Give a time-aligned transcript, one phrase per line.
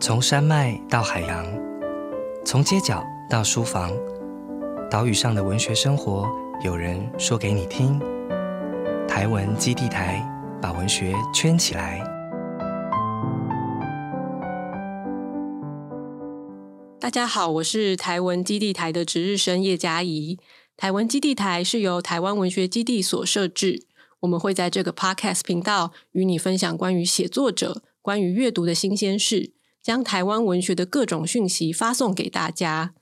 [0.00, 1.44] 从山脉到海洋，
[2.44, 3.92] 从街角到书房，
[4.88, 6.24] 岛屿上的文学生活，
[6.64, 7.98] 有人说给你听。
[9.08, 10.24] 台文基地台
[10.62, 12.00] 把文学圈起来。
[17.00, 20.38] 大家好，我是台文基地台的值日生叶嘉怡。
[20.76, 23.84] 台文基地台是由台湾文学基地所设置，
[24.20, 29.57] 我们会在这个 Podcast 频道与你分享关于写作者、关于阅读的新鲜事。
[29.88, 32.92] 将台湾文学的各种讯息发送给大家。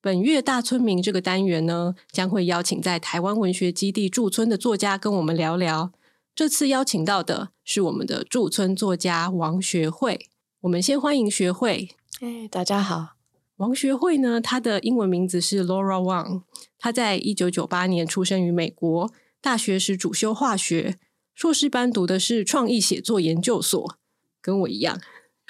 [0.00, 5.92] 本月大村民这个单元呢，将会邀请在台湾文学基地驻村的作家跟我们聊聊。
[6.34, 10.26] 这次邀请到的是我们的驻村作家王学慧。
[10.62, 11.90] 我们先欢迎学慧。
[12.22, 13.16] 哎，大家好。
[13.56, 16.44] 王学慧呢，他的英文名字是 Laura Wang。
[16.78, 20.96] 他在一九九八年出生于美国，大学时主修化学，
[21.34, 23.98] 硕士班读的是创意写作研究所，
[24.40, 24.98] 跟我一样。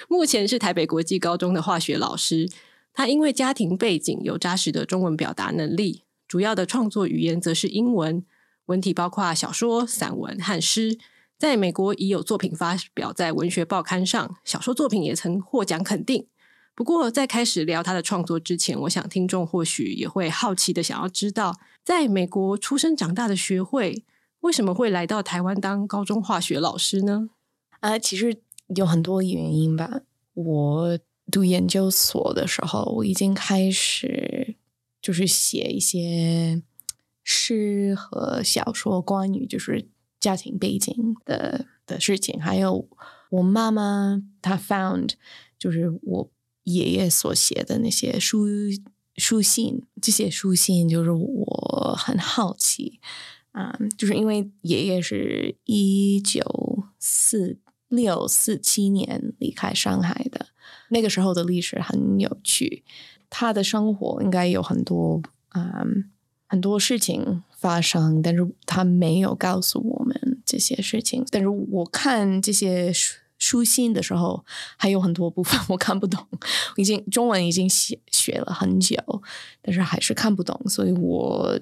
[0.07, 2.49] 目前是台北国际高中的化学老师。
[2.93, 8.23] 他因为家庭背景有扎实的中文表达能力，主要的创作语言则是英文，
[8.67, 10.97] 文体包括小说、散文和诗。
[11.37, 16.25] 在美国已有作品发表在文学报刊上，小说作品也曾获奖肯定。
[16.73, 24.05] 不过，在开始聊他的创作之前，我想听众或许也会好奇的想要知道，在美国出生长大的学会，
[24.39, 27.29] 为什么会来到台湾当高中化学老师呢？
[27.81, 28.44] 啊，其实。
[28.75, 30.01] 有很多原因吧。
[30.33, 30.99] 我
[31.31, 34.55] 读研究所的时候，我已经开始
[35.01, 36.61] 就是写一些
[37.23, 39.87] 诗和小说，关于就是
[40.19, 40.93] 家庭背景
[41.25, 42.39] 的的事情。
[42.39, 42.87] 还有
[43.29, 45.11] 我妈妈她 found
[45.57, 46.31] 就是我
[46.63, 48.45] 爷爷所写的那些书
[49.15, 52.99] 书信，这些书信就是我很好奇
[53.51, 57.59] 啊，就是因为爷爷是一九四。
[57.95, 60.47] 六四七年离开上海的
[60.89, 62.83] 那个时候的历史很有趣，
[63.29, 65.21] 他的生活应该有很多
[65.55, 66.11] 嗯
[66.47, 71.25] 很多事情发生，但是他没有告诉我们这些事情。
[71.31, 74.45] 但是我看这些书书信的时候，
[74.77, 76.25] 还有很多部分我看不懂，
[76.77, 78.97] 已经中文已经写学了很久，
[79.61, 81.59] 但是还是看不懂，所以我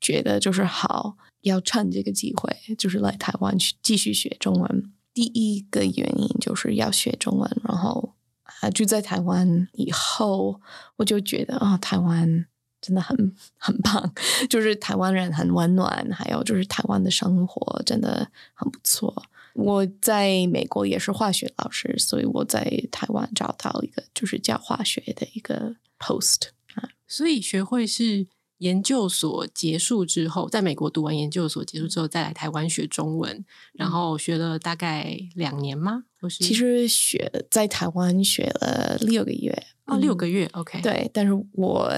[0.00, 4.92] 觉得就是好要趁这个机会，就是来台湾去继续学中文。
[5.20, 8.14] 第一个原因就是要学中文，然后
[8.62, 10.58] 啊就在台湾以后，
[10.96, 12.46] 我就觉得啊台湾
[12.80, 14.14] 真的很很棒，
[14.48, 19.22] 就是台湾人很温暖，还有就是台湾的生活真的很不错。
[19.52, 28.26] 我在美国也是化学老师，所以我在台湾找到一个就是教化学的一个 post 啊，所以学会是。
[28.60, 36.04] 研究所结束之后，在美国读完研究所结束之后，再来台湾学中文，然后学了大概两年吗？
[36.20, 40.82] 或是其实学在台湾学了六个月哦，六个月，OK。
[40.82, 41.90] 对，但是我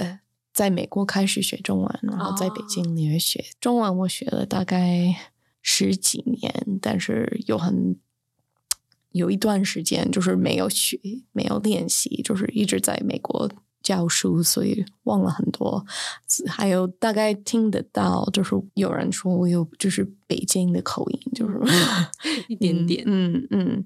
[0.53, 7.97] 在美国开始学中文，然后在北京也学中文，我学了大概十几年，但是有很
[9.11, 11.01] 有一段时间就是没有学，
[11.33, 13.51] 没有练习，就是一直在美国。
[13.83, 15.85] 教书，所以忘了很多，
[16.47, 21.61] 还有大概听得到，就是有人说我有就是北京的口音，就是
[22.49, 23.85] 一点点，嗯嗯，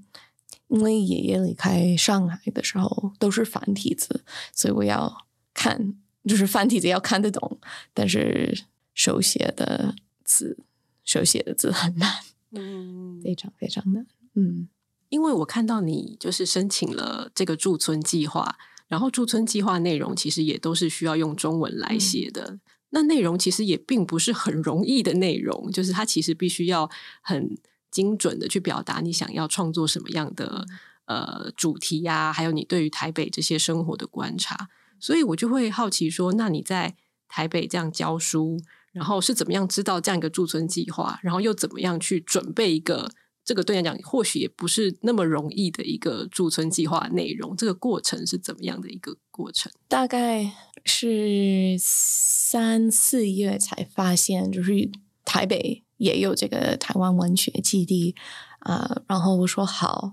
[0.68, 7.58] 因为爷爷离开上海的时候都是繁体字，所以我要看，就是繁体字要看得懂，
[7.94, 8.64] 但是
[8.94, 10.58] 手写的字，
[11.04, 12.12] 手写的字很难，
[12.52, 14.68] 嗯，非常非常难，嗯，
[15.08, 18.58] 因为我看到你就是申请了这个驻村计划。
[18.88, 22.58] 然后驻村计划内容其实也都是需要用中文来写的，
[22.90, 26.88] 那内容其实也并不是很容易的内容，就是它其实必须要
[27.22, 27.56] 很
[27.90, 30.64] 精准的去表达你想要创作什么样的
[31.06, 34.68] 呃主题呀，还有你对于台北这些生活的观察，
[35.00, 36.94] 所以我就会好奇说，那你在
[37.28, 38.60] 台北这样教书，
[38.92, 43.10] 然后是怎么样知道这样一个驻村计划，然后又怎么样去准备一个？
[43.46, 47.56] 这个对来讲，或许也不是那么容易的一个驻村计划内容。
[47.56, 49.70] 这个过程是怎么样的一个过程？
[49.86, 50.50] 大概
[50.84, 54.90] 是三四月才发现，就是
[55.24, 58.16] 台北也有这个台湾文学基地
[58.58, 59.02] 啊。
[59.06, 60.10] 然后我说好，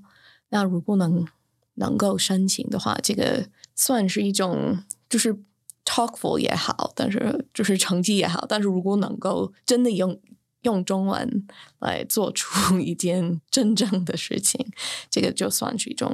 [0.49, 1.25] 那如果能
[1.73, 4.77] 能够申请的话，这个算是一种
[5.09, 5.35] 就是
[5.83, 8.45] talkful 也好，但是就是成绩也好。
[8.47, 10.21] 但是如果能够真的用。
[10.63, 11.47] 用中文
[11.79, 14.65] 来做出 一件真正的事情，
[15.09, 16.11] 这个就算是一种，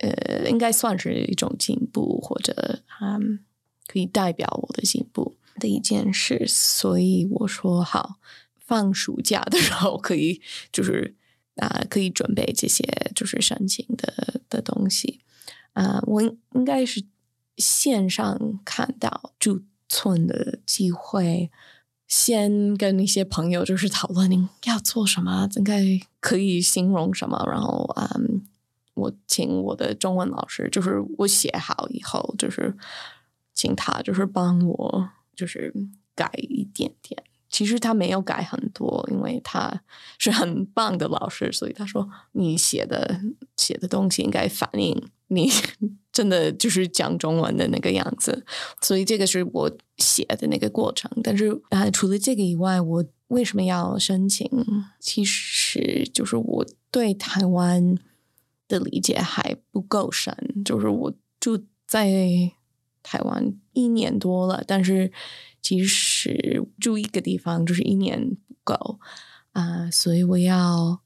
[0.00, 3.40] 呃，应该算是一种进步，或者嗯，
[3.86, 6.44] 可以代表我的进步的一件事。
[6.46, 8.16] 所以我说好，
[8.58, 10.42] 放暑假的时候可以，
[10.72, 11.14] 就是
[11.56, 12.84] 啊，可以准备这些
[13.14, 15.20] 就是申请的的东西。
[15.74, 17.04] 啊、我应应该是
[17.58, 21.50] 线上看到驻村的机会，
[22.06, 25.82] 先跟一些朋友就是讨论你要做什么，应该
[26.20, 28.42] 可以形容什么，然后嗯，
[28.94, 32.76] 我请我的中文老师，就是我写好以后，就是
[33.52, 35.74] 请他就是帮我就是
[36.14, 37.22] 改一点点。
[37.48, 39.82] 其实他没有改很多，因为他
[40.18, 43.20] 是很棒的老师，所以他说你写的
[43.56, 45.50] 写的东西应该反映你
[46.16, 48.42] 真的就是讲中文的那个样子，
[48.80, 51.10] 所以这个是我写的那个过程。
[51.22, 54.50] 但是啊，除了这个以外，我为什么要申请？
[54.98, 57.98] 其实就是我对台湾
[58.66, 60.34] 的理解还不够深，
[60.64, 62.08] 就是我住在
[63.02, 65.12] 台湾一年多了，但是
[65.60, 68.98] 其实住一个地方就是一年不够
[69.52, 71.00] 啊、所以我要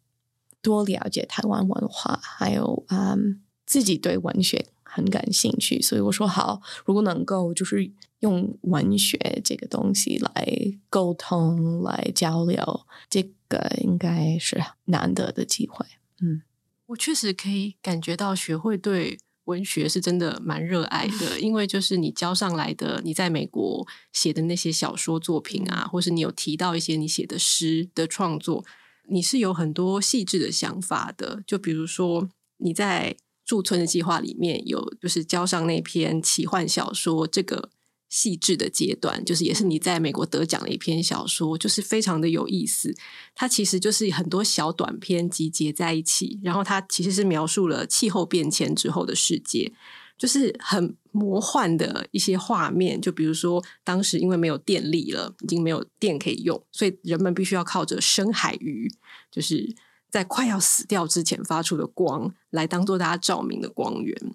[0.62, 7.90] 多了解台湾文化，还有嗯自己对文学很感兴趣，所以我说好，如果能够就是
[8.20, 10.48] 用文学这个东西来
[10.88, 15.86] 沟通、来交流，这个应该是难得的机会。
[16.20, 16.42] 嗯。
[16.86, 28.64] 我确实可以感觉到学会对文学是真的蛮热爱的， 因为就是你交上来的，你在美国写的那些小说作品啊，或是你有提到一些你写的诗的创作，
[29.08, 31.44] 你是有很多细致的想法的。
[31.46, 33.14] 就比如说你在
[33.50, 37.70] 驻村的计划里面有就是交上那篇奇幻小说这个。
[38.12, 42.92] 细致的阶段，就是也是你在美国得奖的一篇小说，就是非常的有意思。
[43.36, 49.72] 它其实就是很多小短篇集结在一起，然后它其实是描述了气候变迁之后的世界，
[50.18, 53.00] 就是很魔幻的一些画面。
[53.00, 58.92] 就比如说，当时因为没有电力了，已经没有电可以用，所以人们必须要靠着深海鱼，
[59.30, 59.72] 就是
[60.10, 64.34] 在快要死掉之前发出的光，来当做大家照明的光源。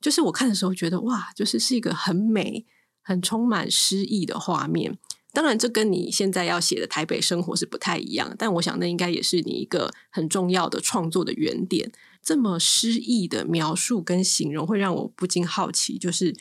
[0.00, 2.64] 就是我看的时候觉得，哇，就是是一个很美。
[3.08, 4.98] 很充满诗意的画面，
[5.32, 11.92] 当然这跟你现在要写的台北生活是不太一样，但我想那应该也是你一个很重要的创作的原点。
[12.20, 16.34] 这么诗意的描述跟形容，会让我不禁好奇，就是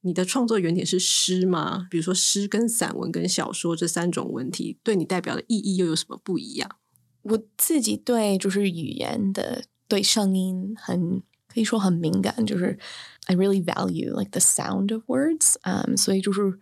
[0.00, 1.86] 你的创作原点是诗吗？
[1.90, 6.76] 比如说诗跟散文跟小说这三种文体，对你代表的意义又有什么不一样？
[7.22, 12.78] 我自己对就是语言的对声音很可以说很敏感，就是
[13.26, 16.58] I really value like the sound of words，嗯、所以就是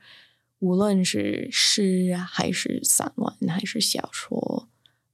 [0.58, 4.68] 无论是诗还是散文还是小说，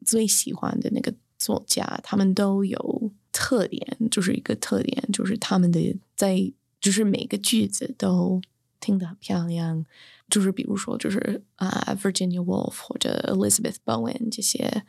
[0.04, 8.40] 最喜欢的那个作家，他们都有特点，就是一个特点，就是他们的在就是每个句子都
[8.80, 9.84] 听得很漂亮。
[10.30, 14.82] 就是比如说，就是啊、Virginia Woolf 或者 Elizabeth Bowen 这些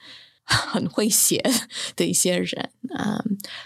[0.72, 1.42] 很会写
[1.96, 3.24] 的一些人啊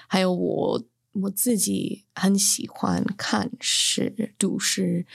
[0.07, 0.83] 还有我
[1.13, 5.05] 我自己很喜欢看诗、读诗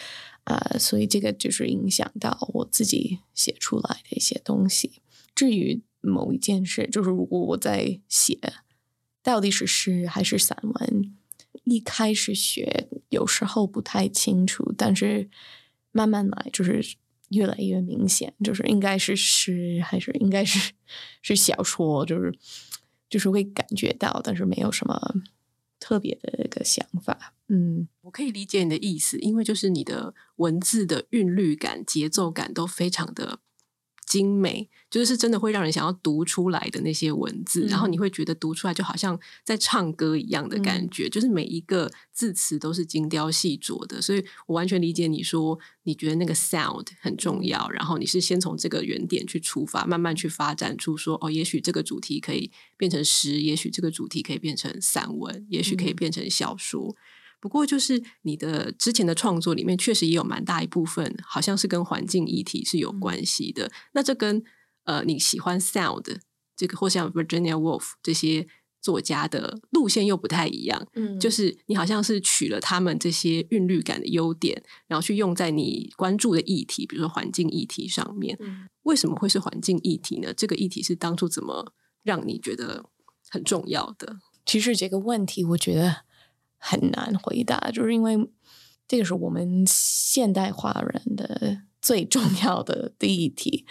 [0.44, 5.00] 啊所以这个就是影响到我自己写出来的一些东西。
[5.34, 8.38] 至于某一件事，就是如果我在写
[9.22, 11.14] 到底是诗还是散文，
[11.64, 15.30] 一开始学有时候不太清楚，但是。
[15.94, 16.96] 慢慢来，就是
[17.32, 20.72] 越来越明显，就是应该是诗还是应该是
[21.20, 22.32] 是小说，就是
[23.08, 25.14] 就是会感觉到，但是没有什么
[25.80, 27.34] 特别的一个想法。
[27.48, 33.40] 嗯，我可以理解你的意思，因为就是你的文字的韵律感、节奏感都非常的
[34.12, 56.94] 精美，就是真的会让人想要读出来的那些文字，嗯、然后你会觉得读出来就好像在唱歌一样的感觉，嗯、就是每一个字词都是精雕细琢的，所以我完全理解你说你觉得那个 sound 很重要，然后你是先从这个原点去出发，慢慢去发展出说哦，也许这个主题可以变成诗，也许这个主题可以变成散文，也许可以变成小说。
[57.42, 63.66] 不过，就是你的之前的创作里面，确实也有蛮大一部分，好像是跟环境议题是有关系的。
[63.66, 64.40] 嗯、那这跟
[64.84, 66.18] 呃你喜欢 sound
[66.54, 68.46] 这个，或像 Virginia Woolf 这些
[68.80, 70.86] 作家的路线又不太一样。
[70.94, 78.38] 嗯，就是你好像是取了他们这些韵律感的优点，然后去用在你关注的议题，比如说环境议题上面。
[78.38, 80.32] 嗯、为什么会是环境议题呢？
[80.32, 81.72] 这个议题是当初怎么
[82.04, 82.84] 让你觉得
[83.28, 84.18] 很重要的？
[84.46, 86.04] 其实这个问题，我觉得。
[86.64, 88.16] 很难回答，就是因为
[88.86, 93.66] 这个是我们现代化人的最重要的第一题，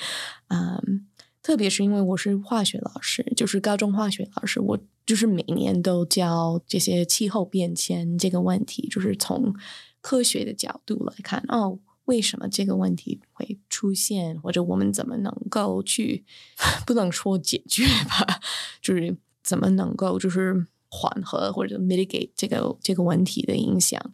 [0.50, 1.08] 嗯，
[1.42, 9.56] 特别是因为我是化学老师，就是高中化学老师，我就是每年都教这些气候变迁这个问题，就是从
[10.02, 16.26] 科学的角度来看，哦，为什么这个问题会出现，或者我们怎么能够去，
[16.86, 18.42] 不能说解决吧，
[18.82, 20.68] 就是怎么能够就是。
[20.94, 24.14] 缓和或者 mitigate 这个这个问题的影响，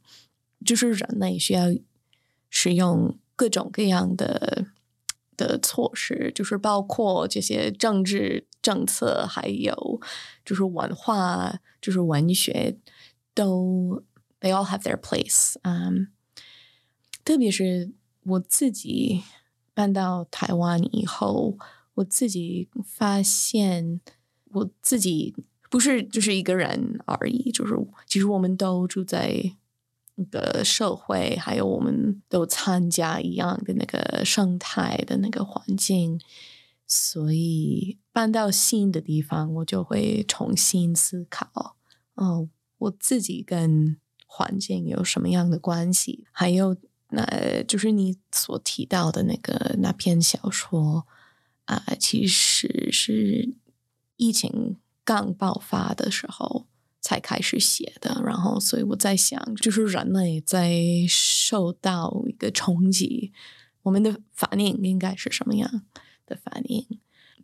[0.63, 1.63] 就是人类需要
[2.51, 4.67] 使用各种各样的
[5.35, 9.99] 的措施，就是包括这些政治政策，还有
[10.45, 12.77] 就是文化，就是文学，
[13.33, 14.03] 都
[14.39, 15.55] they all have their place。
[15.63, 16.09] 嗯，
[17.25, 17.91] 特别是
[18.23, 19.23] 我自己
[19.73, 21.57] 搬到台湾以后，
[21.95, 23.99] 我自己发现
[24.51, 25.33] 我自己。
[25.69, 29.53] 不是就是一个人而已，就是其实我们都住在
[30.15, 36.19] 那个社会，还有我们都参加一样的那个生态的那个环境，
[36.87, 41.75] 所以搬到新的地方，我就会重新思考，
[42.15, 46.25] 哦，我自己跟环境有什么样的关系？
[46.31, 46.75] 还有，
[47.09, 51.05] 那就是你所提到的那个那篇小说
[51.65, 53.53] 啊，其实是
[54.15, 54.77] 疫情。
[55.07, 56.67] 刚爆发的时候
[56.99, 60.69] 才开始写的，然后所以我在想，就是人类在
[61.07, 63.31] 受到一个冲击，
[63.83, 65.85] 我们的反应应该是什么样
[66.25, 66.85] 的反应？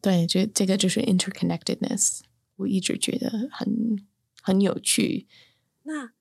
[0.01, 2.19] 对，这这个就是 interconnectedness，
[2.57, 3.97] 我一直觉得很
[4.41, 5.25] 很有趣。
[5.83, 6.11] 那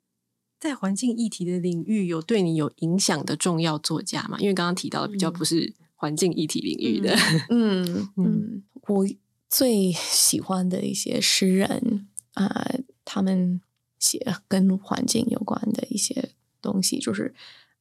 [0.60, 4.38] 在环境议题的领域，有对你有影响的重要作家吗？
[4.38, 7.16] 因为刚刚提到的比较不是环境议题领域的，
[7.50, 9.04] 嗯 嗯，我。
[9.51, 12.69] 最喜欢的一些诗人啊，
[13.05, 13.61] 他们
[13.99, 16.31] 写跟环境有关的一些
[16.61, 17.33] 东西，就是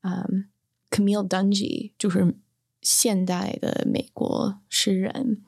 [0.03, 0.49] 嗯，
[0.91, 2.35] Camille Dungy，就是
[2.83, 5.43] 现代的美国诗人。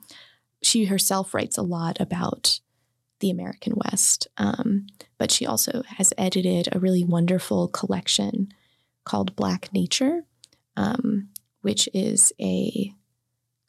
[0.61, 2.59] She herself writes a lot about
[3.19, 4.87] the American West, um,
[5.17, 8.49] but she also has edited a really wonderful collection
[9.05, 10.25] called Black Nature,
[10.75, 11.29] um,
[11.61, 12.93] which is a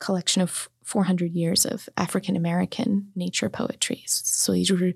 [0.00, 4.95] collection of 400 years of African American nature poetry，所以就是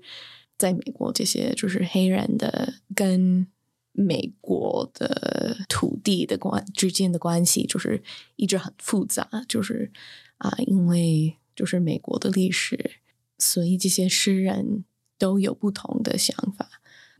[0.56, 3.48] 在美国这些就是黑人的跟
[3.92, 8.02] 美国的土地的关之间的关系，就是
[8.36, 9.90] 一直很复杂，就是
[10.38, 12.92] 啊，因为就是美国的历史，
[13.38, 14.84] 所以这些诗人
[15.18, 16.70] 都有不同的想法。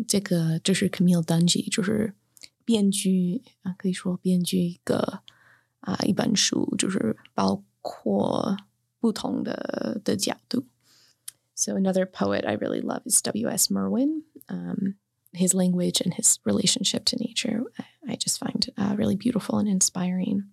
[0.06, 2.14] 这个就是 Camille Dungy，就是
[2.64, 5.22] 编剧啊，可以说编剧一个
[5.80, 7.64] 啊一本书，就是包。
[7.81, 8.57] 括
[8.99, 10.65] 不同的的角度。
[11.53, 13.69] So another poet I really love is W.S.
[13.71, 14.23] Merwin.
[14.49, 14.95] Um,
[15.31, 19.67] his language and his relationship to nature, I, I just find uh, really beautiful and
[19.67, 20.45] inspiring.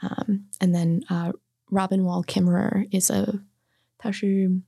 [0.00, 1.32] Um, and then uh,
[1.70, 3.40] Robin Wall Kimmerer is a
[3.98, 4.60] 他是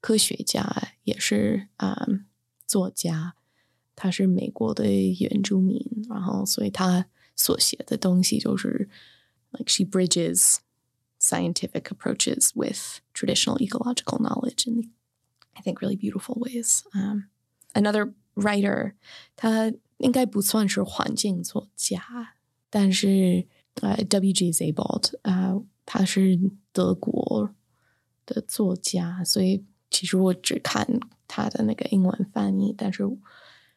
[0.00, 2.26] 科学家，也是嗯
[2.66, 3.34] 作家，
[3.96, 8.88] 他是美国的原住民，然后所以他所写的东西就是
[9.50, 10.58] like she bridges
[11.24, 14.90] scientific approaches with traditional ecological knowledge in,
[15.56, 16.82] I think, really beautiful ways.
[16.94, 17.28] Um,
[17.74, 18.94] another writer,
[19.36, 22.34] 他应该不算是环境作家，
[22.70, 23.46] 但是
[23.82, 24.52] 呃，W.G.
[24.52, 26.38] Zabald 啊，他是
[26.72, 27.54] 德国
[28.24, 33.04] 的作家，所以其实我只看他的那个英文翻译，但是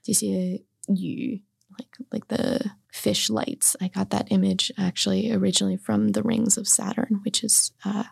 [0.01, 1.43] 这些语
[1.77, 3.75] like like the fish lights.
[3.81, 8.05] I got that image actually originally from the Rings of Saturn, which is uh,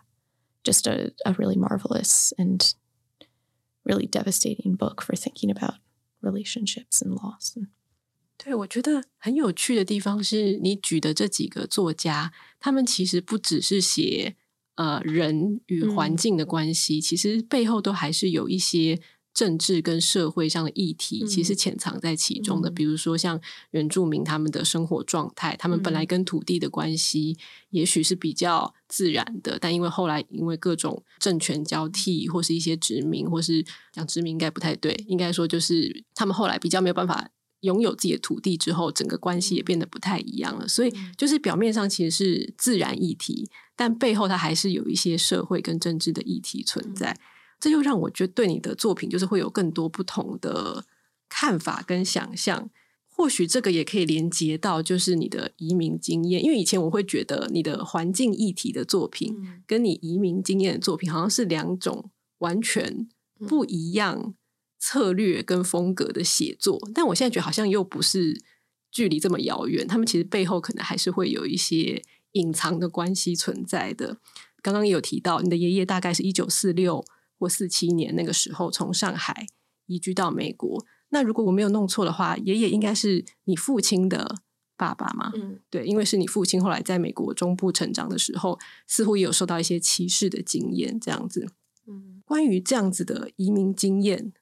[0.64, 2.74] just a, a really marvelous and
[3.84, 5.74] really devastating book for thinking about
[6.20, 7.56] relationships and loss.
[8.38, 14.34] 对，我觉得很有趣的地方是你举的这几个作家，他们其实不只是写
[14.74, 19.00] 呃人与环境的关系，嗯、其实背后都还是有一些
[19.37, 22.71] 政治跟社会上的议题，其实潜藏在其中的。
[22.71, 23.39] 比如说，像
[23.69, 27.37] 原住民他们的生活状态，他们本来跟土地的关系，
[27.69, 33.63] 也许是比较自然的，但因为后来因为各种政权交替，或是一些殖民，或是
[33.93, 37.29] 讲殖民应该不太对，应该说就是他们后来比较没有办法
[37.59, 40.67] 拥有自己的土地之后，整个关系也变得不太一样了。
[40.67, 47.15] 所以，就是表面上其实是自然议题，但背后它还是有一些社会跟政治的议题存在。
[47.59, 50.85] 这又让我觉得对你的作品就是会有更多不同的
[51.27, 52.69] 看法跟想象。
[53.09, 59.35] 或许这个也可以连接到就是你的移民经验，因为以前我会觉得你的环境议题的作品
[59.65, 63.09] 跟你移民经验的作品好像是两种完全
[63.47, 64.35] 不一样
[64.77, 66.79] 策略跟风格的写作。
[66.93, 68.39] 但我现在觉得好像又不是
[68.91, 74.17] 距离这么遥远，他们其实背后可能还是会有一些隐藏的关系存在的。
[74.61, 77.03] 刚刚也有提到，你的爷爷大概是一九四六。
[77.37, 79.47] 或四七年那个时候从上海
[79.85, 84.35] 移居到美国，那如果我没有弄错的话，爷爷应该是你父亲的
[84.75, 85.31] 爸爸嘛？
[85.35, 91.47] 嗯，对，因为是你父亲后来在美国中部成长的时候，似乎也有受到一些歧视的经验，这样子。
[91.87, 94.33] 嗯，关于这样子的移民经验，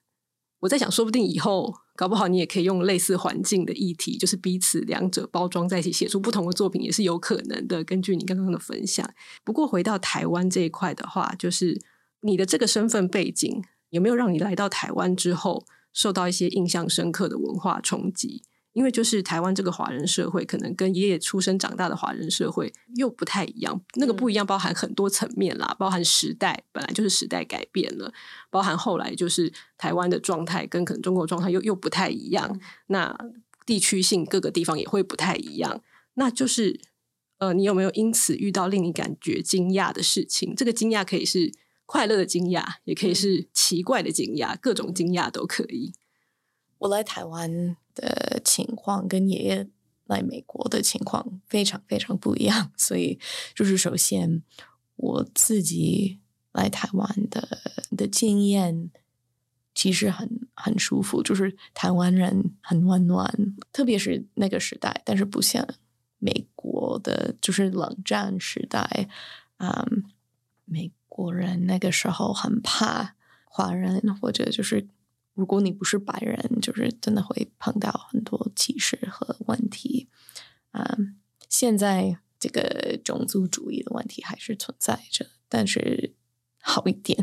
[0.60, 7.84] 我在想，说不定以后搞不好你也可以用类似环境的议题，就是彼此两者包装在一起，写出不同的作品，也是有可能的。
[7.84, 9.08] 根据你刚刚的分享，
[9.44, 11.80] 不过回到台湾这一块的话，就是
[12.20, 18.42] 你的这个身份背景有没有让你来到台湾之后受到一些印象深刻的文化冲击？
[18.72, 23.80] 因为就是台湾这个华人社会，可能跟爷爷出生长大的华人社会又不太一样。
[23.94, 28.12] 那个不一样，包含很多层面啦，包含时代本来就是时代改变了，
[28.50, 32.60] 包含后来就是台湾的状态跟可能中国状态又又不太一样。
[32.88, 33.16] 那
[33.64, 35.80] 地区性各个地方也会不太一样。
[36.12, 36.78] 那就是
[37.38, 40.54] 呃，你有没有因此遇到令你感觉惊讶的事情？
[40.54, 41.50] 这个惊讶可以是
[41.86, 45.94] 快乐的惊讶，也可以是奇怪的惊讶，各种惊讶都可以。
[46.78, 49.68] 我来台湾的情况跟爷爷
[50.04, 53.18] 来美国的情况非常非常不一样，所以
[53.54, 54.42] 就是首先
[54.96, 56.18] 我自己
[56.52, 57.48] 来台湾的
[57.96, 58.90] 的经验
[59.74, 65.66] 其实很很舒服，就是台湾人很温暖，特别是那个时代，但是不像
[66.18, 69.08] 美国的，就是冷战时代，
[69.58, 70.04] 嗯，
[70.64, 74.86] 美国人那个时候很怕华人或者就是。
[75.36, 80.08] 如果你不是白人，就是真的会碰到很多歧视和问题。
[80.72, 86.14] 嗯，现在这个种族主义的问题还是存在着，但是
[86.62, 87.22] 好一点。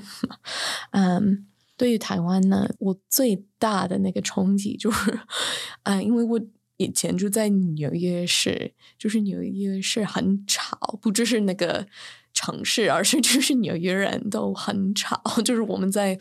[0.91, 5.19] 嗯，对于台湾呢，我最大的那个冲击就是，
[5.81, 6.39] 啊，因为我
[6.77, 11.87] 以前住在纽约市，就是纽约市很吵，不只是那个
[12.43, 16.17] 城市，而是就是纽约人都很吵， 就是我们在。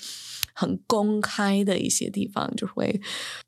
[0.54, 3.00] 很公开的一些地方，就会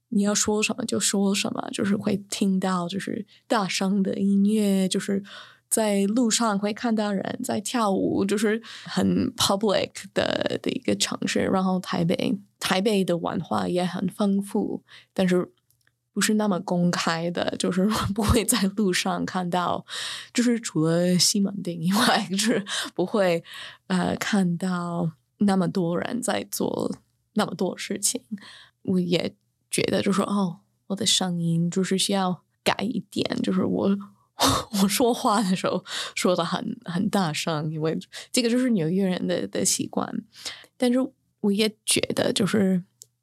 [0.09, 5.23] 你要说什么就说什么，就是会听到就是大声的音乐，就是
[5.69, 11.41] 在路上会看到人在跳舞，就是很 public 的的一个城市。
[11.41, 15.53] 然后台北，台北的文化也很丰富，但是
[16.15, 19.85] 不是那么公开的，就是不会在路上看到，
[20.33, 23.45] 就是除了西门町以外， 就是不会
[23.89, 25.13] 呃看到。
[25.39, 26.97] 那么多人在做
[27.35, 28.23] 那么多事情，
[28.83, 29.35] 我也
[29.69, 33.91] 觉得就说哦，我的声音就是需要改一点，就是我
[34.81, 37.99] 我说话的时候说的很很大声，因为
[38.31, 40.09] 这个就是纽约人的的习惯。
[40.79, 40.99] 但是
[41.41, 42.83] 我也觉得，就是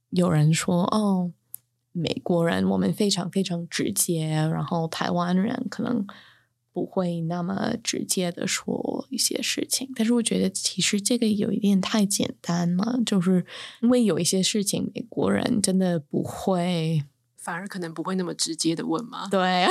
[0.10, 1.32] 有人说哦，
[1.92, 6.06] 美国人我们非常非常直接，然后台湾人可能。
[6.74, 13.46] 不会那么直接的说一些事情，但是我觉得其实这个有一点太简单了，就是
[13.82, 17.04] 因为有一些事情美国人真的不会，
[17.38, 19.28] 反而可能不会那么直接的问嘛。
[19.30, 19.68] 对，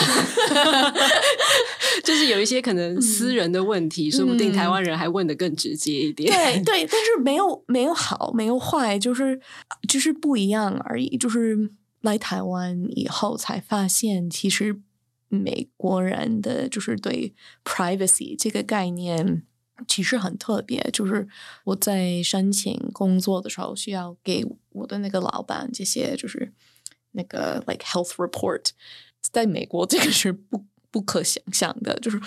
[2.04, 6.30] 就是有一些可能私人的问题，说不定台湾人还问的更直接一点。
[6.30, 9.40] 对对，但是没有没有好，没有坏，就是
[9.88, 11.16] 就是不一样而已。
[11.16, 11.70] 就是
[12.01, 14.83] 来台湾以后才发现，其实。
[15.33, 17.33] 美国人的就是对
[17.63, 19.45] privacy 这个概念
[19.87, 21.29] 其实很特别，就是
[21.63, 26.53] 我在申请工作的时候需要给我的那个老板这些就是
[27.13, 28.71] 那个 like health report，
[29.21, 32.21] 在美国这个是不不可想象的，就是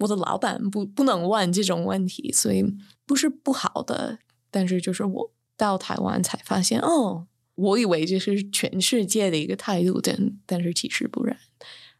[0.00, 2.62] 我的老板不不能问这种问题，所以
[3.06, 4.18] 不是不好的，
[4.50, 11.36] 但是就是我到台湾才发现，哦，我以为这是全世界的一个态度，但但是其实不然。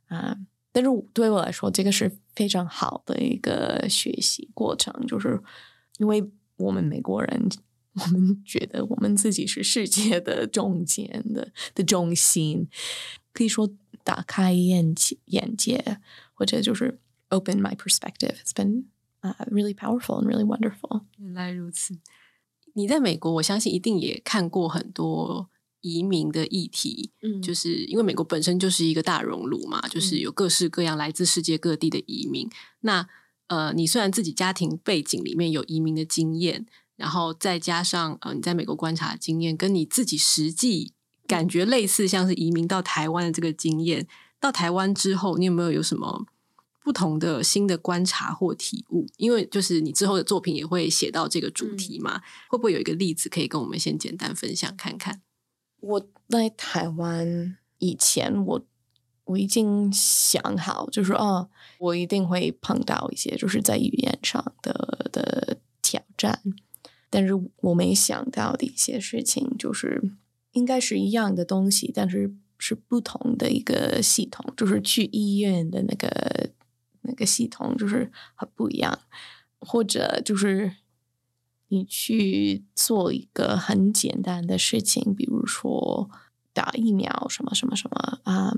[0.07, 0.37] 啊，
[0.73, 5.41] 但是对我来说，这个是非常好的一个学习过程，就是
[5.99, 6.25] 因为
[6.57, 7.49] 我们美国人，
[7.95, 12.69] 我们觉得我们自己是世界的中间的的中心，
[13.33, 13.71] 可以说
[14.03, 15.99] 打开眼界，眼界
[16.35, 18.37] 或者就是 open my perspective.
[18.45, 18.85] It's been
[19.23, 21.05] uh, really powerful and really wonderful.
[21.19, 21.95] 原来如此，
[22.75, 25.49] 你在美国，我相信一定也看过很多。
[25.87, 32.49] 移民的议题，嗯，就是因为美国本身就是一个大熔炉嘛，就是有各式各样来自世界各地的移民。
[32.81, 33.07] 那
[33.49, 36.65] 呃，你虽然自己家庭背景里面有移民的经验，
[36.97, 40.95] 然后再加上呃你在美国观察的经验，跟你自己实际
[41.27, 44.07] 感觉类似，像是移民到台湾的这个经验，
[44.41, 46.25] 到台湾之后，你有没有有什么
[46.85, 49.07] 不同的新的观察或体悟？
[49.17, 52.21] 因为就是你之后的作品也会写到这个主题嘛，
[52.51, 55.23] 会不会有一个例子可以跟我们先简单分享看看？
[55.81, 58.67] 我在台湾以前，我
[59.25, 66.43] 我已经想好，就是哦，我一定会碰到一些就是在语言上的的挑战，
[67.09, 70.03] 但是我没想到的一些事情，就是
[70.53, 76.51] 应该是一样的东西，但是是不同的一个系统，就是去医院的那个
[77.05, 78.99] 那个系统就是很不一样，
[79.61, 80.73] 或者就是
[81.69, 86.11] 你去做一个很简单的事情，比如说
[86.53, 88.53] 打疫苗什么什么什么啊、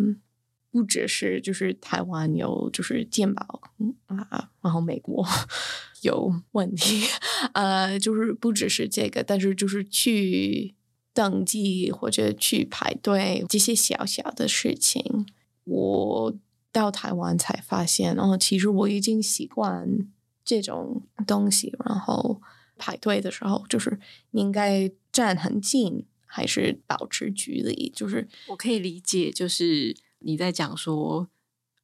[0.71, 5.27] 不只是就是台湾有就是健保嗯啊，然后美国
[6.03, 7.07] 有问题，
[7.55, 10.75] 呃，就是不只是这个，但是就是去
[11.15, 15.27] 登记或者去排队这些小小的事情，
[15.65, 16.37] 我
[16.77, 20.07] 到台湾才发现，然后，其实我已经习惯
[20.45, 22.43] 这种东西，然后
[22.77, 23.99] 排队的时候，就是
[24.33, 31.29] 你应该站很近，还是保持距离，就是我可以理解，就是你在讲说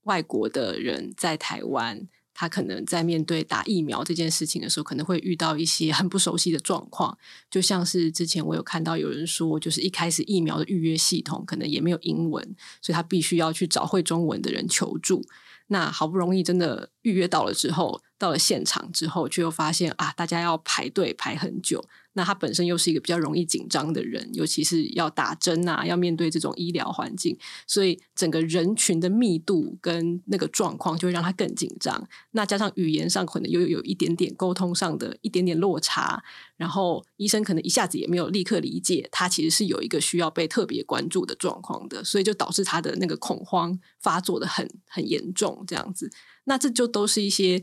[0.02, 7.16] 外国的人在台湾，他可能在面对打疫苗这件事情的时候，可能会遇到一些很不熟悉的状况，
[7.50, 12.42] 就像是之前我有看到有人说，就是一开始疫苗的预约系统可能也没有英文，
[12.80, 15.24] 所以他必须要去找会中文的人求助。
[15.68, 21.84] 那好不容易真的预约到了之后，到了现场之后，却又发现啊，大家要排队排很久。
[22.14, 27.34] 那他本身又是一个比较容易紧张的人，尤其是要打针啊，要面对这种医疗环境，
[27.66, 32.06] 所以整个人群的密度跟那个状况就会让他更紧张。
[32.32, 36.22] 那加上语言上可能又有一点点沟通上的一点点落差，
[36.58, 46.12] 然后医生可能一下子也没有立刻理解他其实是有一个需要被特别关注的状况的，所以就导致他的那个恐慌发作的很很严重，这样子。
[46.44, 47.62] 那这就都是一些。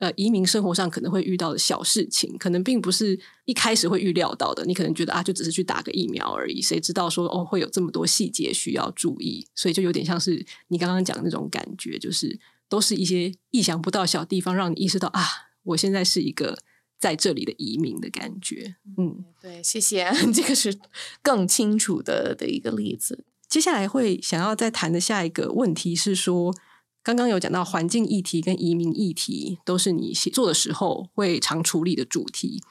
[0.00, 4.64] 呃，移民生活上可能会遇到的小事情，可能并不是一开始会预料到的。
[4.64, 15.22] 你可能觉得啊，就只是去打个疫苗而已，谁知道说哦，会有这么多细节需要注意，所以就有点像是你刚刚讲的那种感觉，就是都是一些意想不到小地方，让你意识到啊，
[15.64, 16.56] 我现在是一个
[16.98, 18.76] 在这里的移民的感觉。
[18.96, 20.74] 嗯，对，谢谢， 这个是
[21.20, 23.26] 更清楚的的一个例子。
[23.50, 26.54] 接下来会想要再谈的下一个问题是说。
[27.02, 32.62] 刚刚有讲到环境议题跟移民议题，都是你写作的时候会常处理的主题。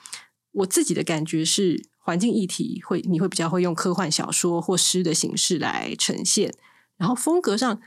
[0.52, 6.54] 我自己的感觉是，环境议题会你会比较会用科幻小说或诗的形式来呈现，
[6.98, 7.82] 然后风格上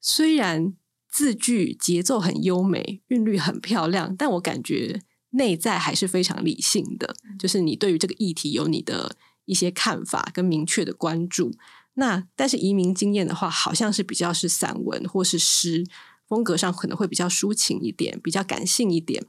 [0.00, 0.74] 虽然
[1.08, 11.52] 字句节奏很优美，韵律很漂亮，但我感觉内在还是非常理性的，就是你对于这个议题有你的一些看法跟明确的关注。
[11.94, 15.84] 那但是移民经验的话，好像是比较是散文或是诗
[16.26, 19.24] 风格上可能会比较抒情一点，比较感性一点。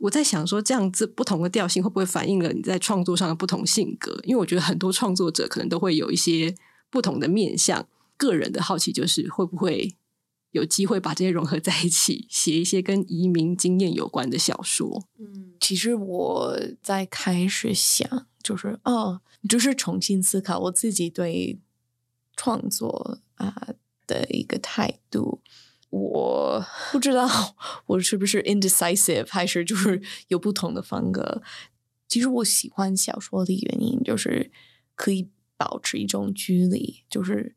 [0.00, 4.18] 我在想说，这样子不同的调性会不会反映了你在创作上的不同性格？
[4.24, 6.54] 因为我觉得很多创作者可能都会有一些
[6.90, 7.86] 不同的面向。
[8.16, 9.94] 个人的好奇就是会不会
[10.50, 15.04] 有机会把这些融合在一起，写一些跟移民经验有关的小说？
[15.18, 21.58] 嗯，其实我在开始想，就是哦，就是重新思考我自己对。
[22.40, 23.68] 创作啊
[24.06, 25.42] 的一个态度，
[25.90, 27.28] 我不知道
[27.84, 31.42] 我是不是 indecisive，还是就是有不同的风格。
[32.08, 34.50] 其实我喜欢小说的原因，就是
[34.94, 37.54] 可以保持一种距离，就是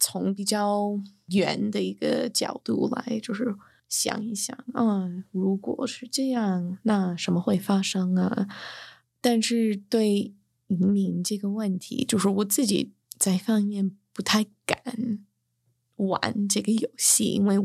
[0.00, 3.54] 从比较远的一个角度来，就是
[3.88, 8.48] 想一想，啊，如果是这样，那什么会发生啊？
[9.20, 10.34] 但是对
[10.66, 13.96] 移民这个问题，就是我自己在方面。
[14.20, 14.78] 不太敢
[15.96, 17.56] 玩这个游戏，因为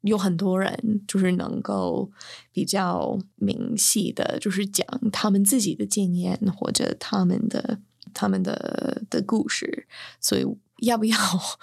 [0.00, 2.10] 有很多人就是能够
[2.50, 7.78] 比较明细的，就是讲他们自己的经验或者他们的
[8.12, 9.86] 他们的的故事，
[10.20, 10.44] 所以
[10.78, 11.16] 要不要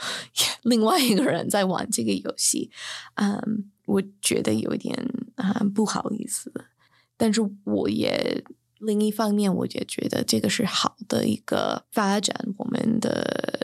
[0.63, 2.71] 另外一个人在玩这个游戏？
[3.15, 4.97] 嗯，我觉得有点
[5.35, 6.49] 啊不好意思，
[7.17, 8.41] 但是我也
[8.79, 13.62] 另一方面我也觉得这个是好的一个发展我们的。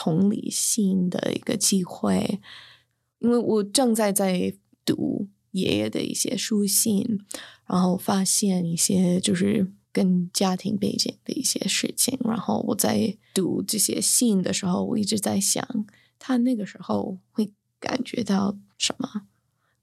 [0.00, 2.40] 同理心的一个机会，
[3.18, 7.18] 因为我正在在读爷爷的一些书信，
[7.66, 12.16] 然后发现一些就是跟家庭背景的一些事情。
[12.22, 15.66] 然后我在读这些信的时候，我一直在想，
[16.16, 19.22] 他那个时候会感觉到什么？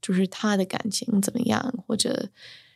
[0.02, 1.84] 就是他的感情怎么样？
[1.86, 2.30] 或者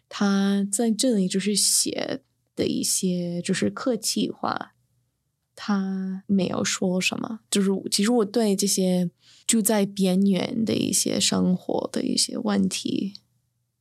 [0.10, 2.20] 他在这里就是写
[2.54, 4.74] 的一些就是客气话。
[5.62, 9.12] 他没有说什么，就是其实我对这些
[9.46, 13.16] 住在边缘的一些生活的一些问题，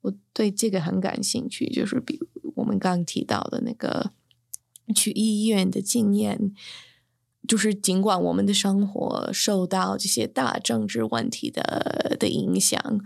[0.00, 1.70] 我对这个很感兴趣。
[1.70, 4.10] 就是比如我们刚提到的那个
[4.92, 6.52] 去医院的经验，
[7.46, 13.00] 就是尽管我们的生活受到这些大政治问题的的影响，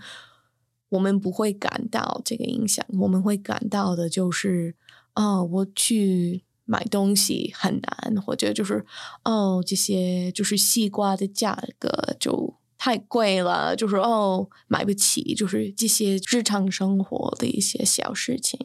[0.88, 4.74] 我们不会感到这个影响，我们会感到的就是，
[5.14, 6.44] 哦，我去。
[6.64, 8.84] 买东西很难，或者就是
[9.24, 18.58] 哦，这些就是西瓜的价格就太贵了，就是哦买不起，就是这些日常生活的一些小事情，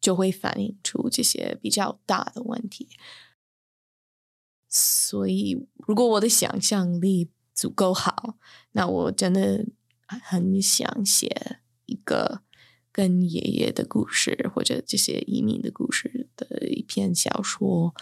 [0.00, 2.88] 就会反映出这些比较大的问题。
[4.68, 8.36] 所以，如果我的想象力足够好，
[8.72, 9.64] 那我真的
[10.06, 12.42] 很想写一个
[12.96, 17.94] 跟爷爷的故事或者这些移民的故事的一篇小说。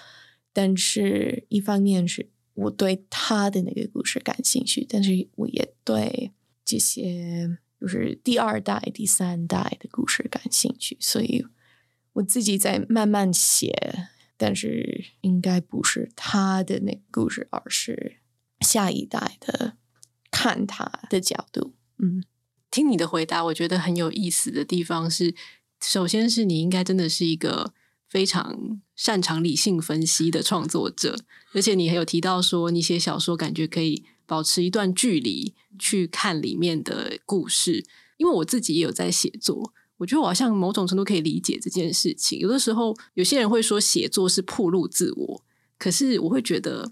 [0.53, 6.31] 但是，一方面是我对他的那个故事感兴趣，但是我也对
[6.65, 11.45] 这些就是第二代、第三代的故事感兴趣，所以
[12.13, 14.07] 我自己在慢慢写。
[14.37, 18.17] 但是应该不是他的那个故事，而是
[18.61, 19.77] 下一代的
[20.31, 21.75] 看他的角度。
[21.99, 22.25] 嗯，
[22.75, 25.33] 听你的回答，我觉得很有意思的地方是，
[25.81, 27.73] 首先是你应该真的是一个
[28.09, 31.17] 非常擅长理性分析的创作者，
[31.53, 37.85] 而且你还有提到说，你写小说感觉可以保持一段距离去看里面的故事，
[38.17, 39.73] 因为我自己也有在写作。
[39.99, 42.41] 我觉得我好像某种程度可以理解这件事情。
[42.41, 45.45] 有的时候，有些人会说写作是暴露自我，
[45.79, 46.91] 可是我会觉得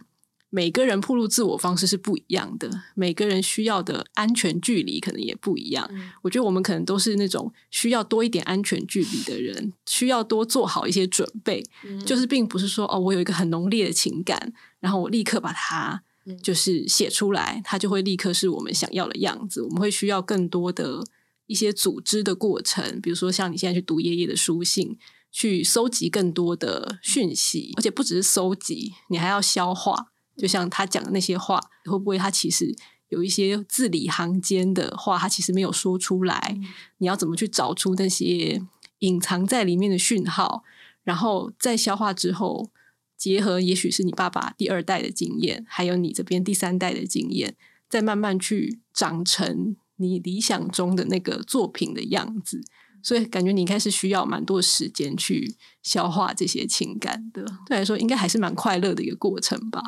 [0.55, 5.89] 每个人暴露自我方式是不一样的，每个人需要的安全距离可能也不一样。
[6.21, 11.65] 我觉得我们可能都是那种需要多一点安全距离的人，需要多做好一些准备。
[12.05, 16.03] 就是并不是说哦，我有一个很浓烈的情感，然后我立刻把它
[16.43, 19.63] 就是写出来，它就会立刻是我们想要的样子。
[19.63, 21.03] 我们会需要更多的。
[21.49, 24.97] 一些组织的过程，比如说像你现在去读爷爷的书信，
[25.31, 30.12] 去搜集更多的讯息，而且不只是搜集，你还要消化。
[30.37, 32.75] 就像他讲的那些话，会不会他其实
[33.09, 36.59] 有一些字里行间的话，他其实没有说出来？
[36.99, 38.63] 你要怎么去找出那些
[38.99, 40.65] 隐藏在里面的讯号？
[41.05, 42.71] 然后在消化之后，
[43.17, 47.57] 结合也许是你爸爸第二代的经验，还有你这边第三代的经验，
[47.89, 49.77] 再慢慢去长成。
[49.97, 52.65] 你理想中的那个作品的样子，
[53.03, 57.45] 所以感觉你应该是需要蛮多时间去消化这些情感的。
[57.67, 59.83] 对来说，应该还是蛮快乐的一个过程吧。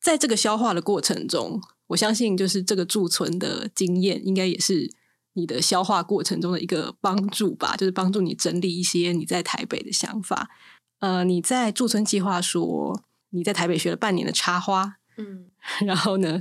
[0.00, 4.90] 在这个消化的过程中，我相信就是这个贮存的经验，应该也是
[5.32, 10.50] 你的消化过程中的一个帮助吧，就是帮助你整理一些你在台北的想法。
[11.00, 15.46] 呃，你在贮存计划说你在台北学了半年的插花，嗯，
[15.86, 16.38] 然后呢？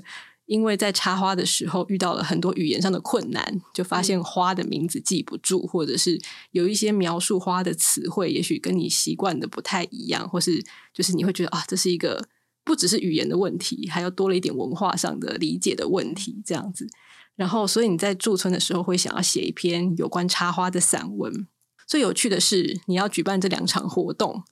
[0.49, 10.59] 因为在插花的时候遇到了很多语言上的困难，就发现花的名字记不住，或者是有一些描述花的词汇，也许跟你习惯的不太一样，或是
[10.91, 12.27] 就是你会觉得啊，这是一个
[12.63, 16.89] 不只是语言的问题，还要多了一点文化上的理解的问题，这样子。
[17.35, 21.47] 然后，所以你在驻村的时候会想要写一篇有关插花的散文。
[21.85, 24.43] 最有趣的是，你要举办这两场活动。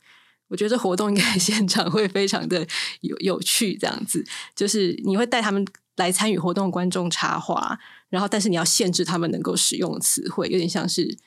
[0.49, 2.65] 我觉得这活动应该 现场会非常的
[3.01, 4.23] 有有趣，这样子
[4.55, 5.65] 就是你会带他们。
[5.97, 7.77] 来参与活动的观众插话，
[8.09, 11.17] 然后但是你要限制他们能够使用的词汇，有点像是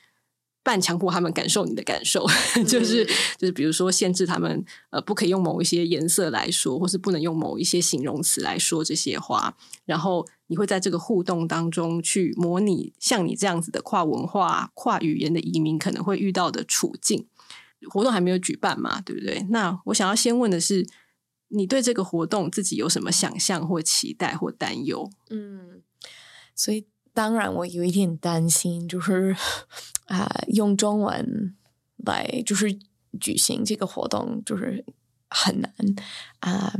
[0.63, 2.25] 半强迫他们感受你的感受，
[2.67, 3.05] 就是
[3.37, 9.55] 就是比如说限制他们呃不可以用某一些颜色来说，或是不能用某一些形容词来说这些话，
[9.85, 17.27] 然后你会在这个互动当中去模拟像你这样子的跨文化、跨语言的移民可能会遇到的处境。
[17.89, 19.45] 活动还没有举办嘛，对不对？
[19.49, 20.87] 那我想要先问的是。
[21.51, 25.09] 你对这个活动自己有什么想象或期待或担忧？
[25.29, 25.81] 嗯，
[26.55, 29.35] 所以当然我有一点担心，就是
[30.05, 31.55] 啊，用中文
[31.97, 32.77] 来就是
[33.19, 34.85] 举行这个活动就是
[35.29, 35.73] 很难
[36.39, 36.73] 啊。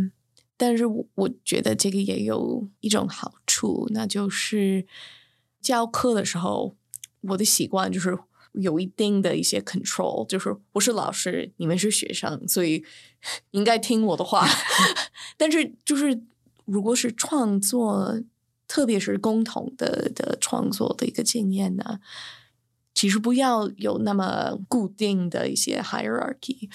[0.58, 4.86] 但是我觉得这个也有一种好处，那就是
[5.62, 6.76] 教课的时候，
[7.22, 8.18] 我的习惯就是。
[8.54, 12.84] 有一定的一些 control，就是我是老师，你们是学生，所以
[13.52, 14.48] 应该听我的话。
[15.38, 16.22] 但是，就是
[16.66, 18.22] 如果是创作，
[18.68, 22.00] 特别是共同的的创作的一个经验呢，
[22.94, 26.70] 其实不要有那么固定的一些 hierarchy。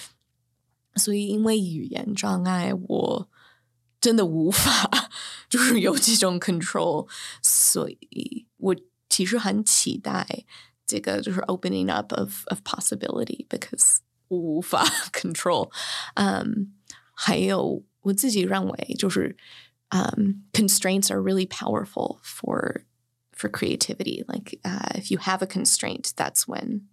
[0.95, 3.29] 所以，因为语言障碍，我
[4.01, 5.09] 真的无法
[5.47, 7.07] 就是有这种 control，
[7.43, 8.75] 所以我
[9.07, 10.45] 其实很期待。
[10.86, 15.70] 这个就是 opening up of of possibility because 无法 control，
[16.14, 16.74] 嗯，
[17.14, 19.36] 还有我自己认为就是
[19.90, 22.84] um, constraints are really powerful for
[23.32, 24.24] for creativity.
[24.26, 26.88] Like uh, if you have a constraint, that's when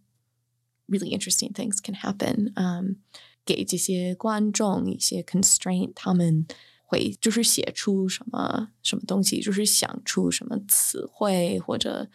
[0.88, 2.52] really interesting things can happen.
[2.56, 2.98] Um,
[3.46, 6.46] 给这些观众一些 constraint，他们
[6.84, 12.10] 会就是写出什么什么东西，就是想出什么词汇或者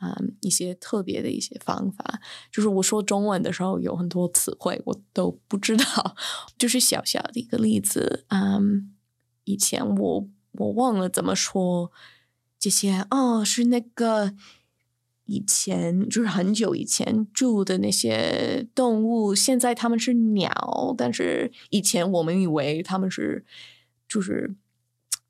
[0.00, 2.20] 嗯，一些特别的一些方法，
[2.52, 6.16] 就是我说中文的时候有很多词汇我都不知道，
[6.56, 8.24] 就是小小的一个例子。
[8.28, 8.94] 嗯，
[9.44, 11.90] 以前我我忘了怎么说
[12.58, 14.34] 这些哦，是那个
[15.24, 23.44] 以前就是很久以前住的那些动物，现在它们是鸟，但是以前我们以为它们是
[24.08, 24.54] 就是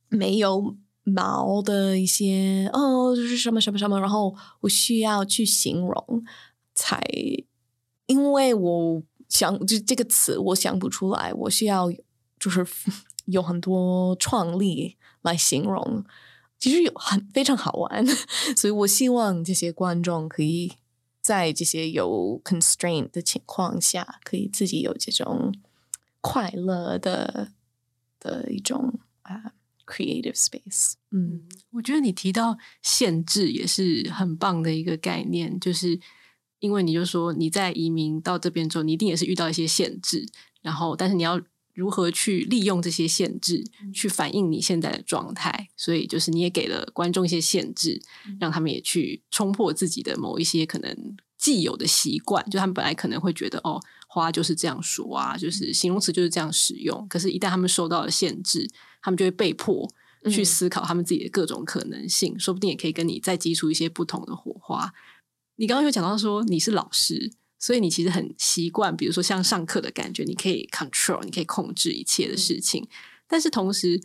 [0.08, 0.76] 没有
[1.08, 6.24] 毛的一些哦，就是什么什么什么，然后我需要去形容
[6.74, 7.02] 才，
[8.06, 11.90] 因为我想就这个词我想不出来，我需要
[12.38, 12.66] 就是
[13.26, 16.04] 有很多创力来形容。
[16.58, 18.04] 其实有很非常好玩，
[18.56, 20.72] 所以我希望这些观众可以
[21.22, 25.54] 在这些有 constraint 的情况下，可以自己有这种
[26.20, 27.52] 快乐的
[28.18, 29.52] 的一种啊
[29.88, 30.92] creative space。
[31.10, 35.98] 嗯，我觉得你提到限制也是很棒的一个概念，就是
[36.60, 40.28] 因为你就说你在移民到这边之后，你一定也是遇到一些限制，
[40.60, 41.40] 然后但是你要。
[41.74, 43.62] 如何去利用这些限制
[43.94, 45.68] 去反映你现在的状态？
[45.76, 48.02] 所以就是你也给了观众一些限制，
[48.40, 52.44] 让他们也去冲破自己的某一些可能既有的习惯。
[52.50, 57.06] 就他们本来可能会觉得哦，花就是这样说啊，就是形容词就是这样使用。
[57.06, 58.68] 可是，一旦他们受到了限制，
[59.02, 59.90] 他们就会被迫
[60.30, 62.38] 去思考他们自己的各种可能性。
[62.38, 64.92] 说不定也可以跟你再激出一些不同的火花。
[65.56, 67.32] 你刚刚有讲到说你是老师。
[67.60, 72.86] 所以你其实很习惯，比如说像上课的感觉，你可以 control，你可以控制一切的事情。
[73.26, 74.00] 但是同时，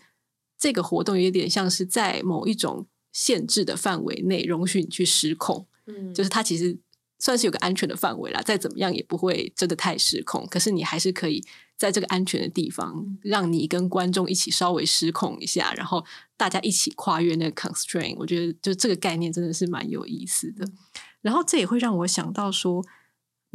[0.58, 5.68] 这个活动有点像是在某一种限制的范围内，容许你去失控。
[5.86, 6.76] 嗯，就是它其实
[7.24, 10.46] 算是有个安全的范围啦，再怎么样也不会真的太失控。
[10.48, 11.42] 可是你还是可以
[11.78, 16.04] 在这个安全的地方，让你跟观众一起稍微失控一下，然后
[16.36, 18.18] 大家一起跨越那个 constraint。
[18.18, 20.68] 我觉得就这个概念真的是蛮有意思的。
[21.22, 22.84] 然后这也会让我想到说。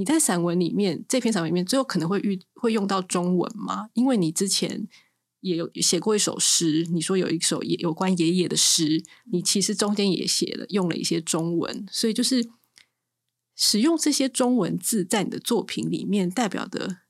[0.01, 3.89] 你在散文里面，这篇散文里面，最后可能会遇会用到中文吗？
[3.95, 4.87] 因为你之前
[5.41, 9.03] 也有写过一首诗，你说有一首也有关爷爷的诗，
[9.33, 12.49] 你其实中间也写了用了一些中文，所以就是
[13.59, 17.01] 使用这些中文字在你的作品里面代表的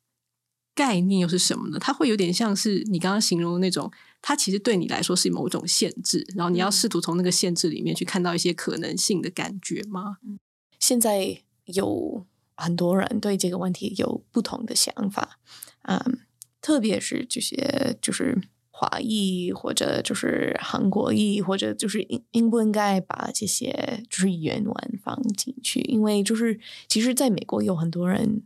[0.74, 1.78] 概念又是什么呢？
[1.78, 3.88] 它会有点像是你刚刚形容的那种，
[4.20, 10.16] 它其实对你来说是某种限制，然后你要试图从那个限制里面去看到一些可能性的感觉吗？
[10.80, 12.26] 现在有。
[12.60, 15.38] 很多人对这个问题有不同的想法，
[15.82, 16.18] 嗯，
[16.60, 18.36] 特别是这些就是
[18.78, 25.80] 华裔或者就是韩国裔，或者就是应应不应该把这些就是原文放进去？
[25.80, 28.44] 因为就是其实在美国有很多人，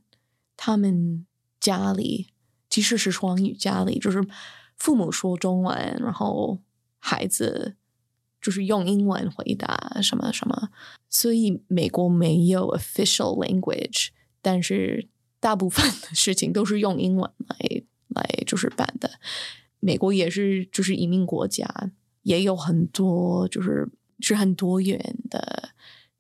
[0.57, 1.27] 他们
[1.61, 2.29] 家里
[2.71, 4.25] 即使是双语家里，就是
[4.79, 6.59] 父母说中文，然后
[6.99, 7.77] 孩子。
[8.41, 10.71] 就是用英文回答什么什么，
[11.09, 14.09] 所以美国没有 official language，
[14.41, 19.09] 但是大部分的事情都是用英文来来就是办的。
[19.85, 21.67] 美国也是就是移民国家，
[22.23, 23.91] 也有很多就是
[24.21, 25.71] 是很多元的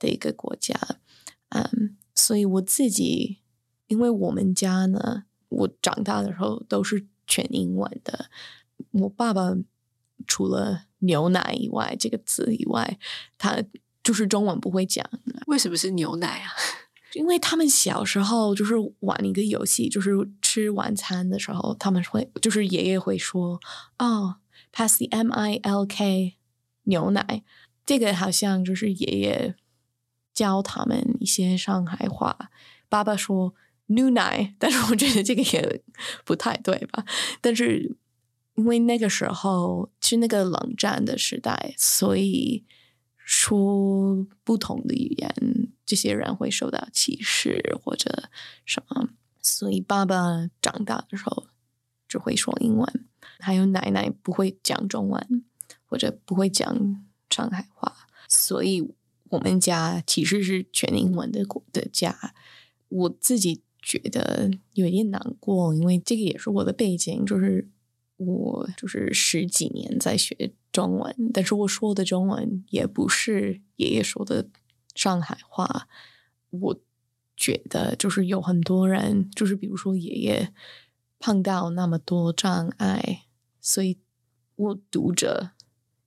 [0.00, 0.74] 的一个国家。
[1.50, 3.38] 嗯，所以我自己，
[3.86, 8.26] 因为我们家呢，我长大的时候都是全英文的，
[8.90, 9.54] 我爸爸。
[10.24, 12.96] 除了牛奶以外，这个字以外，
[13.38, 13.60] 他
[14.04, 15.04] 就是中文不会讲。
[15.48, 16.52] 为什么是牛奶啊？
[17.14, 20.12] 因为他们小时候就是玩一个游戏，就是
[20.52, 23.58] 吃晚餐的时候，他们会就是爷爷会说
[23.98, 24.36] ：“哦
[24.70, 26.34] ，pass the M I L K
[26.82, 27.42] 牛奶。”
[27.86, 29.54] 这个好像就是爷爷
[30.34, 32.50] 教他们一些上海话。
[32.88, 33.54] 爸爸说
[33.86, 35.82] “new 奶”，但是我觉得这个也
[36.26, 37.04] 不太对吧？
[37.40, 37.96] 但是。
[38.54, 42.66] 因为那个时候是那个冷战的时代，所以
[43.16, 45.34] 说不同的语言，
[45.86, 48.28] 这些人会受到歧视或者
[48.66, 49.08] 什么。
[49.42, 51.48] 所以爸爸长大的时候
[52.08, 53.06] 只会说英文，
[53.40, 55.44] 还有奶奶不会讲中文
[55.84, 58.94] 或者不会讲上海话，所以
[59.30, 62.32] 我们家其实是全英文的国的家。
[62.88, 67.68] 我自己觉得有点难过，因为这个也是我的背景，就是。
[68.18, 74.48] 我就是十几年在学中文，但是我说的中文也不是爷爷说的
[74.94, 75.88] 上海话。
[76.50, 76.80] 我
[77.42, 80.54] 觉得就是有很多人，就是比如说爷爷
[81.18, 83.24] 碰到那么多障碍，
[83.60, 83.98] 所以
[84.54, 85.50] 我读者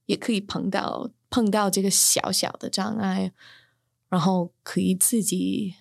[0.05, 3.33] 也可以碰到碰到这个小小的障碍，
[4.07, 5.75] 然后可以自己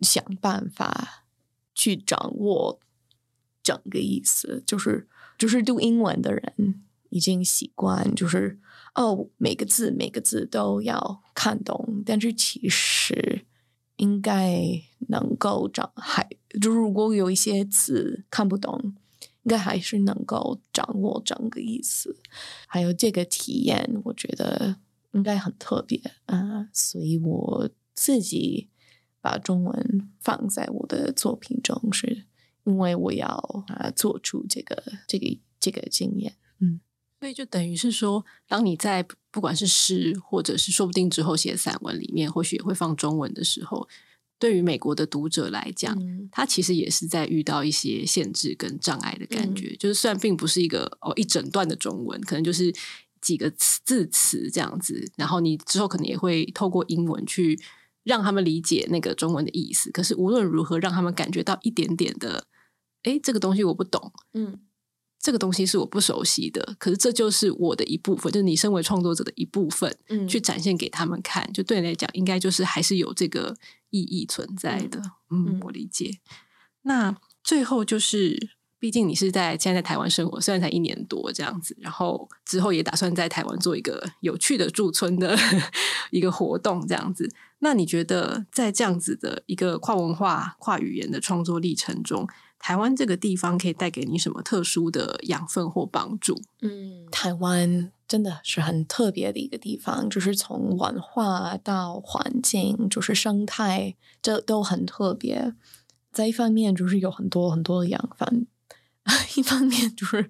[0.00, 1.26] 想办法
[1.74, 2.80] 去掌握
[3.62, 5.06] 整个意思，就是。
[5.38, 8.58] 就是读英文的人已经习惯，就是
[8.96, 12.02] 哦，每个字每个字都要看懂。
[12.04, 13.46] 但是其实
[13.98, 14.60] 应该
[15.08, 16.28] 能够掌还
[16.60, 18.94] 就如果有一些词看不懂，
[19.42, 22.16] 应该还是能够掌握整个意思。
[22.66, 24.76] 还有这个体验，我觉得
[25.12, 26.68] 应该很特别啊。
[26.72, 28.70] 所以我自己
[29.20, 32.26] 把中文放在我的作品中，是
[32.64, 33.28] 因为我要
[33.68, 36.34] 啊做出这个这个这个经验。
[36.60, 36.80] 嗯，
[37.20, 43.88] 所以就等于是说，当你在不管是诗，或者是说不定之后写散文里面，或许也会放中文的时候，
[44.38, 49.74] 对于美国的读者来讲，嗯他其实也是在遇到一些限制跟障碍的感觉。
[49.76, 52.72] 就是虽然并不是一个哦一整段的中文，可能就是
[53.20, 57.58] 几个词字词这样子，然后你之后可能也会透过英文去
[58.04, 59.90] 让他们理解那个中文的意思。
[59.90, 62.44] 可是无论如何，让他们感觉到一点点的，
[63.02, 64.60] 诶，这个东西我不懂，嗯
[65.20, 71.52] 这个东西是我不熟悉的，可是这就是我的一部分，就是你身为创作者的一部分，嗯去展现给他们看。
[71.52, 73.56] 就对你来讲，应该就是还是有这个
[73.90, 75.00] 意义存在的。
[75.30, 76.18] 嗯，嗯我理解。
[76.82, 85.36] 那最后就是，毕竟你是在现在在台湾生活，虽然才一年多这样子，然后之后也打算在台湾做一个有趣的驻村的
[86.12, 87.28] 一个活动这样子。
[87.58, 92.24] 那你觉得在这样子的一个跨文化、跨语言的创作历程中，
[92.58, 96.40] 台湾这个地方可以带给你什么特殊的养分或帮助？
[96.60, 105.54] 嗯，台湾真的是很特别的一个地方，就是从文化到环境，就是生态，这都很特别。
[106.12, 108.46] 在一方面，就是有很多很多的养分；
[109.36, 110.28] 一方面，就是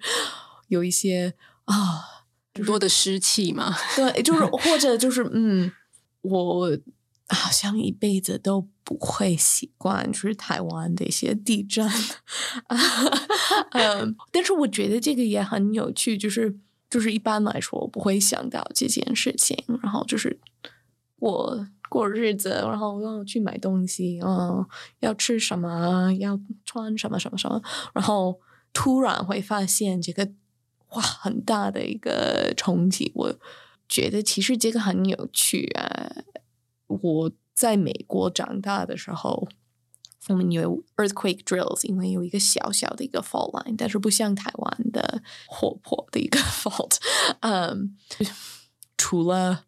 [0.68, 5.72] 有一些啊，很多的湿气嘛，对，就是或者就是嗯，
[6.20, 6.78] 我
[7.28, 11.86] 好像一辈子都不会习惯，就是台湾的一些地震。
[13.72, 16.56] 嗯，但是我觉得这个也很有趣，就是
[16.88, 20.40] 就是一般来说我不会想到这件事情，然后就是
[21.18, 24.66] 过过日子，然后要去买东西，嗯，
[25.00, 27.60] 要吃什么，要穿什么什么什么，
[27.92, 28.40] 然后
[28.72, 30.26] 突然会发现这个
[30.92, 33.34] 哇很大的一个冲击，我
[33.86, 36.24] 觉得其实这个很有趣啊。
[36.86, 39.48] 我在美国长大的时候，
[40.28, 46.98] 我们有 earthquake drills，因为有一个小小的一个 fault line，但是不像台湾的 活泼的一个 fault。
[47.40, 47.96] 嗯，
[48.96, 49.64] 除了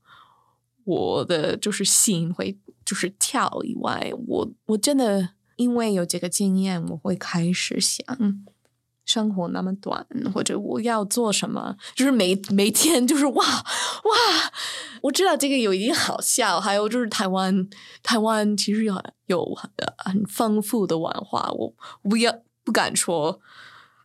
[0.84, 8.06] 我的就是心会就是跳以外，我我真的因为有这个经验，我会开始想。
[9.10, 14.52] 生活那么短，或者我要做什么，就是每每天就是哇哇，
[15.02, 17.68] 我知道这个有一点好笑，还有就是台湾
[18.04, 18.94] 台湾其实有
[19.26, 21.74] 有很很丰富的文化，我
[22.08, 22.32] 不要
[22.62, 23.40] 不敢说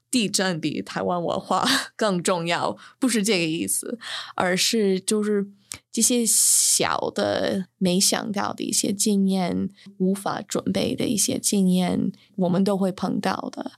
[0.09, 1.63] 地震比台湾文化
[1.95, 3.99] 更重要，不是这个意思，
[4.33, 5.45] 而是就是
[5.91, 13.73] 这些小的没想到的一些经验，无法准备的一些经验，我们都会碰到的。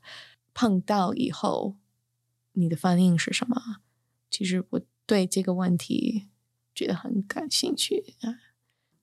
[0.59, 1.75] 碰到以后，
[2.53, 3.75] 你的反应是什么？
[4.31, 6.29] 其实我对这个问题
[6.73, 8.03] 觉得很感兴趣。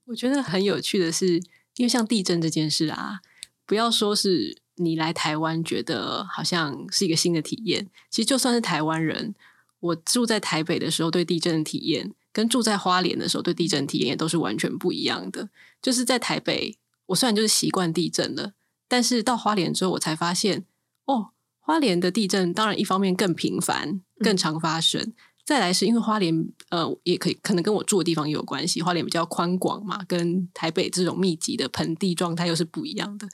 [0.07, 1.37] 我觉得很有趣的是，
[1.77, 3.21] 因为像地震这件事啊，
[3.65, 9.33] 不要说是你来台湾觉得好像是一个新的体验，其实就算是台湾人，
[9.79, 15.49] 我住在台北的时候对地震的体验，跟住在花莲的时候对地震体验也都是完全不一样的。
[15.81, 18.51] 就是在台北，我虽然就是习惯地震了，
[18.89, 20.65] 但是到花莲之后，我才发现
[21.05, 21.31] 哦。
[21.65, 25.13] 花莲的地震当然一方面更频繁、更常发生，嗯、
[25.43, 33.27] 再来是因为花莲呃也可以可能跟我住的地方也有关系，花莲比较宽广嘛，跟台北这种密集的盆地状态又是不一样的。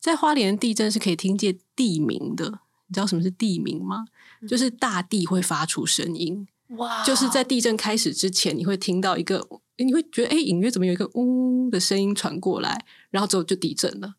[0.00, 2.44] 在花莲地震是可以听见地名的，
[2.88, 4.04] 你知道什么是地名吗？
[4.42, 7.04] 嗯、就是大地会发出声音，哇！
[7.04, 9.46] 就是在地震开始之前，你会听到一个，
[9.78, 14.16] 你会觉得哎，隐约怎么有一个嗡的声音传过来，然后之后就地震了。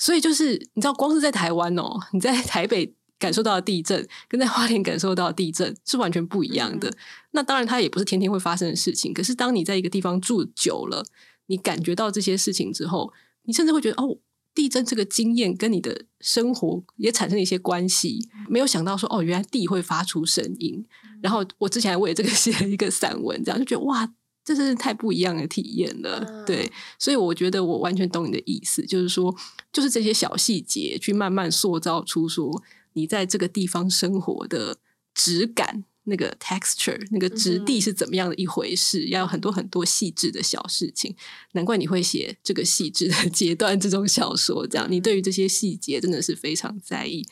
[0.00, 6.88] 所以就是你知道，光是在台湾哦，你在台北感受到的地震，跟在花莲感受到的地震是完全不一样的。
[6.88, 6.96] 嗯、
[7.32, 9.12] 那当然，它也不是天天会发生的事情。
[9.12, 11.04] 可是，当你在一个地方住久了，
[11.48, 14.16] 你感觉到这些事情之后，你甚至会觉得哦，
[14.54, 18.26] 地震这个经验跟你的生活也产生了一些关系。
[18.48, 20.82] 没有想到说哦，原来地会发出声音。
[21.20, 24.10] 然后我之前还为这个写了一个散文，这样就觉得哇。
[24.44, 29.34] 这真是太不一样的体验了，嗯、对，所以我觉得我完全懂你的意思，就是说，
[29.72, 32.62] 就是这些小细节去慢慢塑造出说
[32.94, 34.78] 你在这个地方生活的
[35.14, 41.14] 质感，那个 texture，那个质地是怎么样的一回事，嗯、要有很多很多细致的小事情。
[41.52, 47.24] 难怪你会写这个细致的 阶段这种小说，这样你对于这些细节真的是非常在意，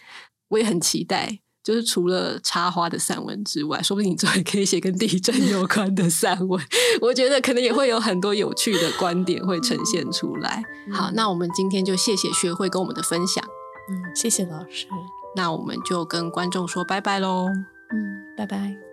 [0.48, 1.40] 我也很期待。
[1.68, 6.58] 就是除了插花的散文之外，说不定你之后也可以写跟地震有关的散文。
[7.02, 10.64] 我觉得可能也会有很多有趣的观点会呈现出来。
[10.86, 13.44] 嗯、好，那我们今天就谢谢学会跟我们的分享。
[13.90, 14.86] 嗯，谢谢老师。
[15.36, 17.48] 那我们就跟观众说拜拜喽。
[17.90, 18.88] 嗯，拜拜。